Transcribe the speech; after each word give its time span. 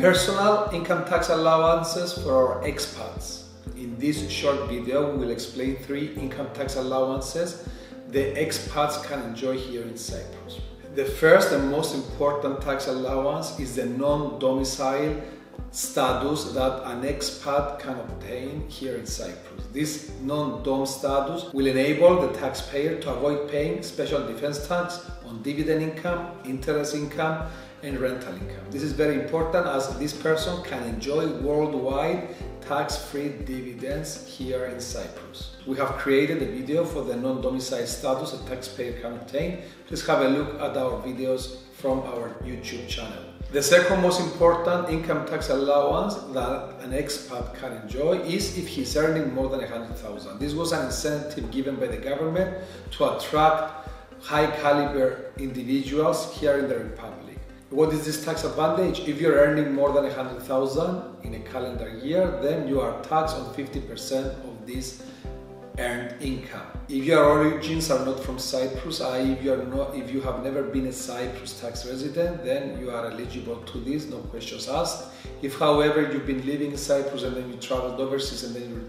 Personal 0.00 0.70
income 0.72 1.04
tax 1.06 1.28
allowances 1.28 2.12
for 2.12 2.32
our 2.32 2.62
expats. 2.62 3.42
In 3.76 3.98
this 3.98 4.30
short 4.30 4.68
video, 4.68 5.10
we 5.10 5.18
will 5.18 5.32
explain 5.32 5.74
three 5.74 6.14
income 6.14 6.46
tax 6.54 6.76
allowances 6.76 7.66
the 8.08 8.32
expats 8.34 9.02
can 9.02 9.20
enjoy 9.22 9.58
here 9.58 9.82
in 9.82 9.96
Cyprus. 9.96 10.60
The 10.94 11.04
first 11.04 11.50
and 11.50 11.68
most 11.68 11.96
important 11.96 12.60
tax 12.60 12.86
allowance 12.86 13.58
is 13.58 13.74
the 13.74 13.86
non-domicile 13.86 15.20
status 15.72 16.44
that 16.52 16.82
an 16.84 17.02
expat 17.02 17.80
can 17.80 17.98
obtain 17.98 18.68
here 18.68 18.96
in 18.96 19.04
Cyprus. 19.04 19.66
This 19.72 20.12
non-dom 20.22 20.86
status 20.86 21.52
will 21.52 21.66
enable 21.66 22.20
the 22.20 22.32
taxpayer 22.38 23.00
to 23.00 23.10
avoid 23.14 23.50
paying 23.50 23.82
special 23.82 24.24
defense 24.24 24.66
tax 24.68 25.00
on 25.28 25.42
dividend 25.42 25.82
income, 25.82 26.38
interest 26.44 26.94
income, 26.94 27.48
and 27.82 27.98
rental 28.00 28.34
income. 28.34 28.64
This 28.70 28.82
is 28.82 28.92
very 28.92 29.14
important 29.14 29.66
as 29.66 29.96
this 29.98 30.12
person 30.12 30.62
can 30.64 30.82
enjoy 30.84 31.28
worldwide 31.40 32.34
tax-free 32.62 33.30
dividends 33.44 34.26
here 34.26 34.66
in 34.66 34.80
Cyprus. 34.80 35.56
We 35.66 35.76
have 35.76 35.92
created 35.96 36.42
a 36.42 36.46
video 36.46 36.84
for 36.84 37.02
the 37.02 37.16
non-domicile 37.16 37.86
status 37.86 38.34
a 38.34 38.44
taxpayer 38.48 39.00
can 39.00 39.12
obtain. 39.14 39.62
Please 39.86 40.06
have 40.06 40.20
a 40.20 40.28
look 40.28 40.60
at 40.60 40.76
our 40.76 41.02
videos 41.02 41.58
from 41.74 42.00
our 42.00 42.30
YouTube 42.44 42.88
channel. 42.88 43.24
The 43.50 43.62
second 43.62 44.02
most 44.02 44.20
important 44.20 44.90
income 44.90 45.26
tax 45.26 45.48
allowance 45.48 46.14
that 46.34 46.80
an 46.82 46.90
expat 46.90 47.54
can 47.54 47.72
enjoy 47.72 48.18
is 48.18 48.58
if 48.58 48.68
he's 48.68 48.94
earning 48.94 49.32
more 49.32 49.48
than 49.48 49.60
100,000. 49.60 50.38
This 50.38 50.52
was 50.52 50.72
an 50.72 50.84
incentive 50.84 51.50
given 51.50 51.76
by 51.76 51.86
the 51.86 51.96
government 51.96 52.58
to 52.90 53.16
attract 53.16 53.88
high 54.20 54.46
caliber 54.60 55.32
individuals 55.38 56.34
here 56.38 56.58
in 56.58 56.68
the 56.68 56.78
Republic. 56.78 57.38
What 57.70 57.92
is 57.92 58.04
this 58.06 58.24
tax 58.24 58.44
advantage? 58.44 59.00
If 59.00 59.20
you're 59.20 59.36
earning 59.36 59.74
more 59.74 59.92
than 59.92 60.04
100,000 60.04 61.24
in 61.24 61.34
a 61.34 61.40
calendar 61.40 61.90
year, 62.02 62.38
then 62.42 62.66
you 62.66 62.80
are 62.80 63.02
taxed 63.02 63.36
on 63.36 63.54
50% 63.54 64.26
of 64.48 64.66
this 64.66 65.02
earned 65.78 66.14
income. 66.20 66.66
If 66.88 67.04
your 67.04 67.24
origins 67.24 67.90
are 67.90 68.04
not 68.04 68.20
from 68.24 68.38
Cyprus, 68.38 69.00
i.e. 69.00 69.32
if 69.32 69.44
you 69.44 69.52
are 69.52 69.64
not 69.64 69.94
if 69.94 70.10
you 70.10 70.20
have 70.22 70.42
never 70.42 70.62
been 70.62 70.86
a 70.86 70.92
Cyprus 70.92 71.60
tax 71.60 71.86
resident, 71.86 72.44
then 72.44 72.78
you 72.80 72.90
are 72.90 73.10
eligible 73.10 73.56
to 73.56 73.78
this, 73.78 74.06
no 74.06 74.18
questions 74.18 74.68
asked. 74.68 75.08
If 75.42 75.58
however 75.58 76.02
you've 76.02 76.26
been 76.26 76.44
living 76.46 76.72
in 76.72 76.76
Cyprus 76.76 77.22
and 77.22 77.36
then 77.36 77.48
you 77.50 77.56
traveled 77.56 78.00
overseas 78.00 78.44
and 78.44 78.54
then 78.54 78.70
you 78.70 78.88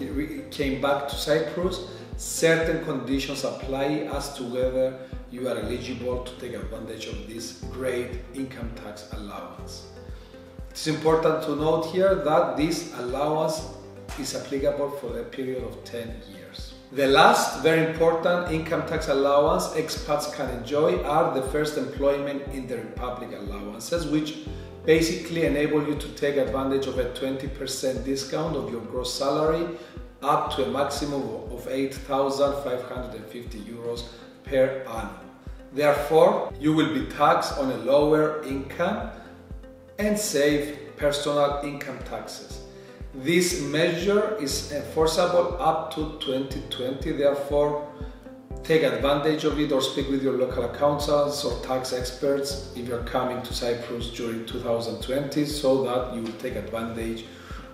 you 0.00 0.44
came 0.50 0.80
back 0.80 1.08
to 1.08 1.14
Cyprus, 1.14 1.88
certain 2.16 2.84
conditions 2.84 3.44
apply 3.44 4.08
as 4.12 4.34
to 4.36 4.44
whether 4.44 4.98
you 5.30 5.48
are 5.48 5.58
eligible 5.58 6.24
to 6.24 6.32
take 6.40 6.54
advantage 6.54 7.06
of 7.06 7.28
this 7.28 7.64
great 7.72 8.20
income 8.34 8.70
tax 8.76 9.08
allowance. 9.12 9.86
It's 10.70 10.86
important 10.86 11.42
to 11.44 11.56
note 11.56 11.86
here 11.86 12.14
that 12.14 12.56
this 12.56 12.94
allowance 12.98 13.62
is 14.18 14.34
applicable 14.34 14.90
for 14.90 15.18
a 15.18 15.24
period 15.24 15.62
of 15.62 15.82
10 15.84 16.22
years. 16.34 16.74
The 16.92 17.08
last 17.08 17.62
very 17.62 17.84
important 17.90 18.52
income 18.52 18.86
tax 18.86 19.08
allowance 19.08 19.68
expats 19.68 20.32
can 20.32 20.48
enjoy 20.50 21.02
are 21.02 21.34
the 21.34 21.42
first 21.48 21.76
employment 21.76 22.42
in 22.52 22.66
the 22.66 22.76
Republic 22.76 23.30
allowances, 23.32 24.06
which 24.06 24.46
basically 24.84 25.46
enable 25.46 25.86
you 25.86 25.96
to 25.96 26.08
take 26.10 26.36
advantage 26.36 26.86
of 26.86 26.98
a 26.98 27.06
20% 27.06 28.04
discount 28.04 28.56
of 28.56 28.70
your 28.70 28.82
gross 28.82 29.12
salary 29.12 29.66
up 30.22 30.54
to 30.54 30.64
a 30.64 30.70
maximum 30.70 31.22
of 31.50 31.66
8,550 31.68 33.58
euros 33.60 34.04
per 34.44 34.84
annum. 34.88 35.26
Therefore, 35.72 36.52
you 36.58 36.72
will 36.72 36.94
be 36.94 37.06
taxed 37.06 37.58
on 37.58 37.70
a 37.72 37.76
lower 37.78 38.44
income 38.44 39.10
and 39.98 40.18
save 40.18 40.78
personal 40.96 41.60
income 41.64 41.98
taxes. 42.08 42.65
This 43.16 43.62
measure 43.62 44.36
is 44.36 44.70
uh, 44.72 44.76
enforceable 44.76 45.56
up 45.58 45.94
to 45.94 46.18
2020, 46.20 47.12
therefore 47.12 47.90
take 48.62 48.82
advantage 48.82 49.44
of 49.44 49.58
it 49.58 49.72
or 49.72 49.80
speak 49.80 50.10
with 50.10 50.22
your 50.22 50.34
local 50.34 50.64
accountants 50.64 51.42
or 51.42 51.58
tax 51.64 51.94
experts 51.94 52.72
if 52.76 52.86
you're 52.86 53.04
coming 53.04 53.40
to 53.42 53.54
Cyprus 53.54 54.10
during 54.10 54.44
2020 54.44 55.46
so 55.46 55.84
that 55.84 56.14
you 56.14 56.22
will 56.22 56.32
take 56.32 56.56
advantage 56.56 57.24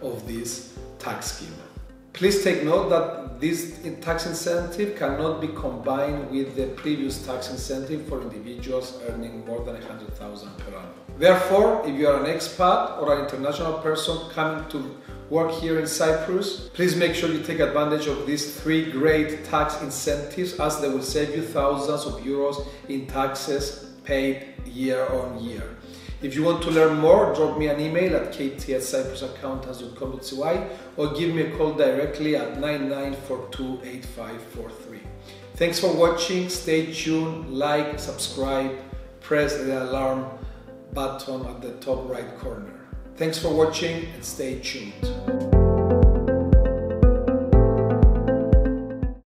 of 0.00 0.26
this 0.28 0.78
tax 1.00 1.32
scheme. 1.32 1.71
Please 2.12 2.44
take 2.44 2.62
note 2.62 2.90
that 2.90 3.40
this 3.40 3.78
tax 4.02 4.26
incentive 4.26 4.96
cannot 4.96 5.40
be 5.40 5.48
combined 5.48 6.30
with 6.30 6.54
the 6.54 6.66
previous 6.76 7.26
tax 7.26 7.50
incentive 7.50 8.06
for 8.06 8.20
individuals 8.20 9.00
earning 9.08 9.44
more 9.46 9.64
than 9.64 9.74
100,000 9.74 10.58
per 10.58 10.76
annum. 10.76 10.92
Therefore, 11.18 11.82
if 11.86 11.98
you 11.98 12.06
are 12.08 12.22
an 12.22 12.26
expat 12.26 13.00
or 13.00 13.14
an 13.14 13.24
international 13.24 13.78
person 13.78 14.28
coming 14.30 14.68
to 14.68 14.94
work 15.30 15.50
here 15.52 15.80
in 15.80 15.86
Cyprus, 15.86 16.68
please 16.74 16.94
make 16.94 17.14
sure 17.14 17.32
you 17.32 17.42
take 17.42 17.60
advantage 17.60 18.06
of 18.06 18.26
these 18.26 18.60
three 18.60 18.90
great 18.92 19.44
tax 19.46 19.80
incentives 19.80 20.60
as 20.60 20.80
they 20.80 20.88
will 20.90 21.02
save 21.02 21.34
you 21.34 21.42
thousands 21.42 22.04
of 22.04 22.20
euros 22.20 22.66
in 22.88 23.06
taxes 23.06 23.86
paid 24.04 24.54
year 24.66 25.06
on 25.06 25.42
year. 25.42 25.76
If 26.22 26.34
you 26.36 26.44
want 26.44 26.62
to 26.62 26.70
learn 26.70 27.00
more, 27.00 27.34
drop 27.34 27.58
me 27.58 27.66
an 27.66 27.80
email 27.80 28.14
at 28.14 28.30
kt 28.30 28.68
at 28.70 28.82
cyprusaccountants.com.cy 28.82 30.68
or 30.96 31.12
give 31.14 31.34
me 31.34 31.42
a 31.42 31.50
call 31.56 31.74
directly 31.74 32.36
at 32.36 32.58
99428543. 32.58 35.00
Thanks 35.56 35.80
for 35.80 35.92
watching, 35.92 36.48
stay 36.48 36.92
tuned, 36.92 37.52
like, 37.52 37.98
subscribe, 37.98 38.78
press 39.20 39.56
the 39.56 39.82
alarm 39.82 40.26
button 40.92 41.44
at 41.46 41.60
the 41.60 41.72
top 41.80 42.08
right 42.08 42.38
corner. 42.38 42.72
Thanks 43.16 43.38
for 43.38 43.52
watching 43.52 44.06
and 44.14 44.24
stay 44.24 44.60
tuned. 44.60 45.11